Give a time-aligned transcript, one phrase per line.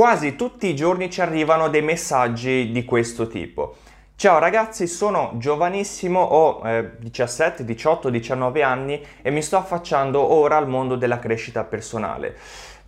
[0.00, 3.76] Quasi tutti i giorni ci arrivano dei messaggi di questo tipo.
[4.16, 10.56] Ciao ragazzi, sono giovanissimo, ho eh, 17, 18, 19 anni e mi sto affacciando ora
[10.56, 12.34] al mondo della crescita personale.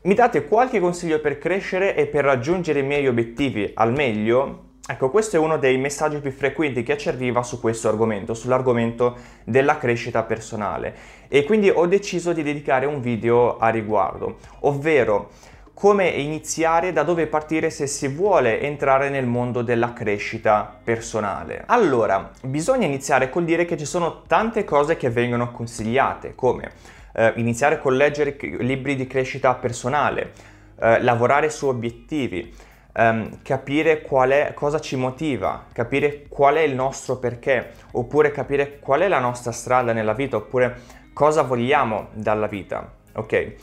[0.05, 4.71] Mi date qualche consiglio per crescere e per raggiungere i miei obiettivi al meglio?
[4.89, 9.17] Ecco, questo è uno dei messaggi più frequenti che ci arriva su questo argomento, sull'argomento
[9.45, 10.95] della crescita personale.
[11.29, 15.29] E quindi ho deciso di dedicare un video a riguardo, ovvero
[15.75, 21.65] come iniziare, da dove partire se si vuole entrare nel mondo della crescita personale.
[21.67, 26.71] Allora, bisogna iniziare col dire che ci sono tante cose che vengono consigliate, come
[27.15, 30.33] eh, iniziare con leggere libri di crescita personale,
[30.81, 32.55] eh, lavorare su obiettivi,
[32.95, 39.01] ehm, capire è, cosa ci motiva, capire qual è il nostro perché, oppure capire qual
[39.01, 43.55] è la nostra strada nella vita, oppure cosa vogliamo dalla vita, ok?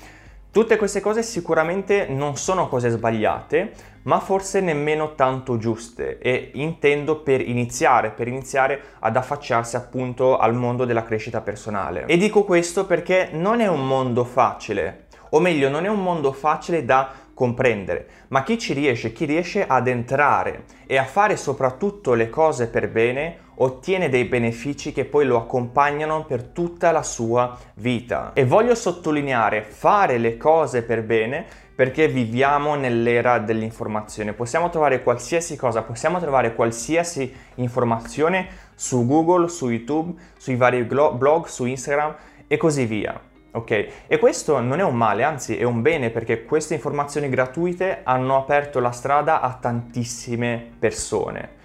[0.52, 3.72] Tutte queste cose sicuramente non sono cose sbagliate,
[4.04, 10.56] ma forse nemmeno tanto giuste e intendo per iniziare, per iniziare ad affacciarsi appunto al
[10.56, 12.06] mondo della crescita personale.
[12.08, 16.32] E dico questo perché non è un mondo facile, o meglio non è un mondo
[16.32, 22.14] facile da comprendere, ma chi ci riesce, chi riesce ad entrare e a fare soprattutto
[22.14, 27.58] le cose per bene, ottiene dei benefici che poi lo accompagnano per tutta la sua
[27.76, 28.32] vita.
[28.34, 34.34] E voglio sottolineare fare le cose per bene perché viviamo nell'era dell'informazione.
[34.34, 41.46] Possiamo trovare qualsiasi cosa, possiamo trovare qualsiasi informazione su Google, su YouTube, sui vari blog,
[41.46, 42.16] su Instagram
[42.48, 43.29] e così via.
[43.52, 43.88] Ok?
[44.08, 48.38] E questo non è un male, anzi è un bene perché queste informazioni gratuite hanno
[48.38, 51.58] aperto la strada a tantissime persone.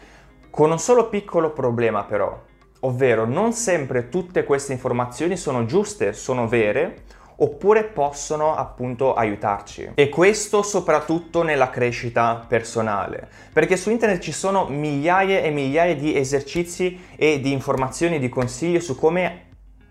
[0.51, 2.41] Con un solo piccolo problema però,
[2.81, 7.03] ovvero non sempre tutte queste informazioni sono giuste, sono vere,
[7.37, 9.91] oppure possono appunto aiutarci.
[9.95, 16.17] E questo soprattutto nella crescita personale, perché su internet ci sono migliaia e migliaia di
[16.17, 19.44] esercizi e di informazioni, di consigli su come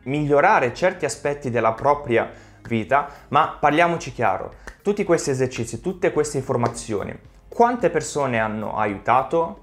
[0.03, 2.29] migliorare certi aspetti della propria
[2.67, 7.13] vita, ma parliamoci chiaro, tutti questi esercizi, tutte queste informazioni,
[7.47, 9.61] quante persone hanno aiutato?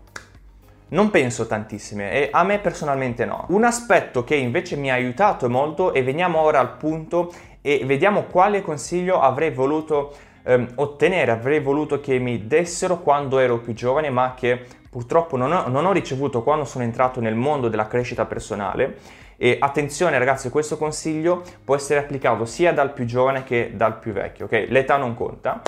[0.90, 3.44] Non penso tantissime e a me personalmente no.
[3.48, 8.24] Un aspetto che invece mi ha aiutato molto e veniamo ora al punto e vediamo
[8.24, 10.12] quale consiglio avrei voluto
[10.42, 15.52] ehm, ottenere, avrei voluto che mi dessero quando ero più giovane ma che purtroppo non
[15.52, 18.96] ho, non ho ricevuto quando sono entrato nel mondo della crescita personale.
[19.42, 24.12] E attenzione ragazzi, questo consiglio può essere applicato sia dal più giovane che dal più
[24.12, 24.66] vecchio, ok?
[24.68, 25.62] L'età non conta.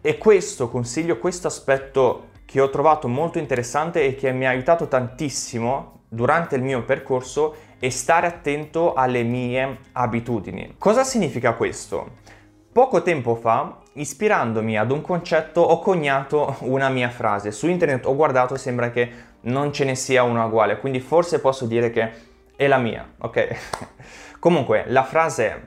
[0.00, 4.88] E questo consiglio, questo aspetto che ho trovato molto interessante e che mi ha aiutato
[4.88, 10.76] tantissimo durante il mio percorso è stare attento alle mie abitudini.
[10.78, 12.20] Cosa significa questo?
[12.72, 17.50] Poco tempo fa, ispirandomi ad un concetto, ho coniato una mia frase.
[17.50, 19.10] Su internet ho guardato, sembra che
[19.42, 23.48] non ce ne sia una uguale, quindi forse posso dire che è la mia, ok?
[24.38, 25.60] Comunque, la frase è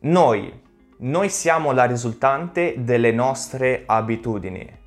[0.00, 0.52] noi,
[0.98, 4.78] noi siamo la risultante delle nostre abitudini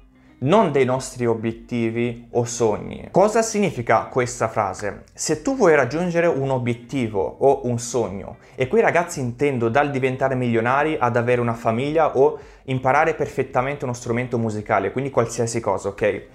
[0.44, 3.08] non dei nostri obiettivi o sogni.
[3.12, 5.04] Cosa significa questa frase?
[5.14, 10.36] Se tu vuoi raggiungere un obiettivo o un sogno, e qui ragazzi intendo dal diventare
[10.36, 16.26] milionari ad avere una famiglia o imparare perfettamente uno strumento musicale, quindi qualsiasi cosa, ok?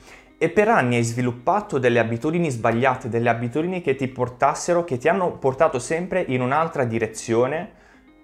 [0.40, 5.08] E per anni hai sviluppato delle abitudini sbagliate, delle abitudini che ti portassero, che ti
[5.08, 7.72] hanno portato sempre in un'altra direzione,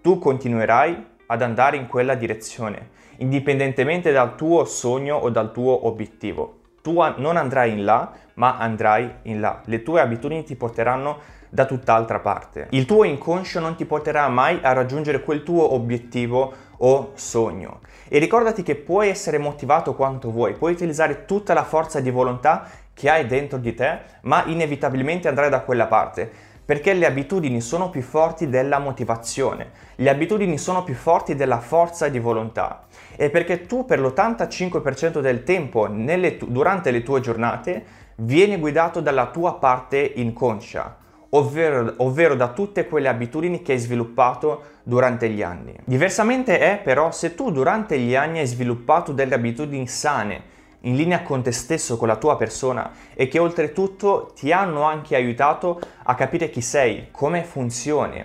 [0.00, 6.60] tu continuerai ad andare in quella direzione, indipendentemente dal tuo sogno o dal tuo obiettivo.
[6.82, 9.62] Tu non andrai in là, ma andrai in là.
[9.64, 12.69] Le tue abitudini ti porteranno da tutt'altra parte.
[12.70, 17.80] Il tuo inconscio non ti porterà mai a raggiungere quel tuo obiettivo o sogno.
[18.08, 22.68] E ricordati che puoi essere motivato quanto vuoi, puoi utilizzare tutta la forza di volontà
[22.92, 27.90] che hai dentro di te, ma inevitabilmente andrai da quella parte perché le abitudini sono
[27.90, 32.86] più forti della motivazione, le abitudini sono più forti della forza di volontà
[33.16, 37.84] e perché tu per l'85% del tempo tu- durante le tue giornate
[38.16, 40.97] vieni guidato dalla tua parte inconscia,
[41.36, 45.75] ovvero, ovvero da tutte quelle abitudini che hai sviluppato durante gli anni.
[45.84, 51.22] Diversamente è però se tu durante gli anni hai sviluppato delle abitudini sane, in linea
[51.22, 56.15] con te stesso, con la tua persona e che oltretutto ti hanno anche aiutato a
[56.15, 58.22] capire chi sei, come funzioni,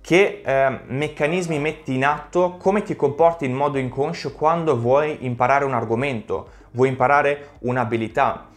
[0.00, 5.64] che eh, meccanismi metti in atto, come ti comporti in modo inconscio quando vuoi imparare
[5.64, 8.48] un argomento, vuoi imparare un'abilità.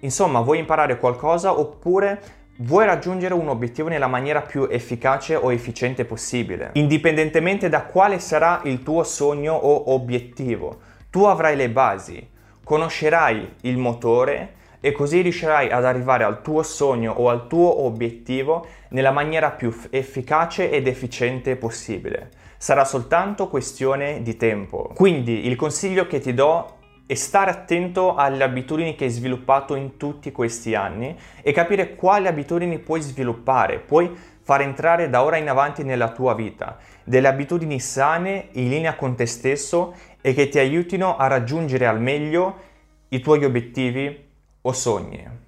[0.00, 2.20] Insomma, vuoi imparare qualcosa oppure
[2.58, 8.60] vuoi raggiungere un obiettivo nella maniera più efficace o efficiente possibile, indipendentemente da quale sarà
[8.64, 10.80] il tuo sogno o obiettivo.
[11.10, 12.28] Tu avrai le basi,
[12.64, 18.66] conoscerai il motore e così riuscirai ad arrivare al tuo sogno o al tuo obiettivo
[18.90, 22.30] nella maniera più efficace ed efficiente possibile.
[22.56, 24.90] Sarà soltanto questione di tempo.
[24.94, 26.75] Quindi il consiglio che ti do
[27.06, 32.26] è stare attento alle abitudini che hai sviluppato in tutti questi anni e capire quali
[32.26, 34.10] abitudini puoi sviluppare, puoi
[34.42, 39.14] far entrare da ora in avanti nella tua vita, delle abitudini sane in linea con
[39.14, 42.56] te stesso e che ti aiutino a raggiungere al meglio
[43.08, 44.24] i tuoi obiettivi
[44.62, 45.45] o sogni.